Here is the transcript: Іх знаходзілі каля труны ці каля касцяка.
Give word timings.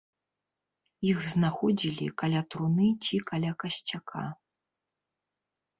Іх 1.11 1.19
знаходзілі 1.33 2.07
каля 2.23 2.41
труны 2.55 2.87
ці 3.05 3.21
каля 3.29 3.51
касцяка. 3.65 4.27